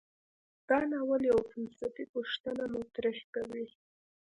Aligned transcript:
دا 0.69 0.79
ناول 0.91 1.21
یوه 1.31 1.43
فلسفي 1.51 2.03
پوښتنه 2.13 2.63
مطرح 2.75 3.17
کوي. 3.33 3.65